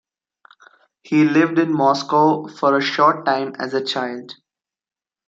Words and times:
He 1.03 1.25
lived 1.25 1.59
in 1.59 1.71
Moscow 1.71 2.47
for 2.47 2.75
a 2.75 2.81
short 2.81 3.23
time 3.23 3.53
as 3.59 3.75
a 3.75 3.85
child. 3.85 4.31